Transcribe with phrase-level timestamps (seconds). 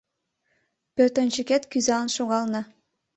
[0.95, 2.61] Пӧртӧнчыкет кӱзалын шогална